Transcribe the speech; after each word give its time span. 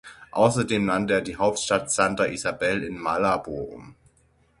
Außerdem 0.31 0.85
nannte 0.85 1.13
er 1.13 1.21
die 1.21 1.35
Hauptstadt 1.37 1.91
Santa 1.91 2.23
Isabel 2.25 2.81
in 2.81 2.97
Malabo 2.97 3.51
um. 3.51 3.93